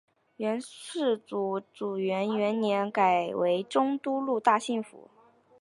[0.37, 5.11] 元世祖至元元年改为中都路大兴府。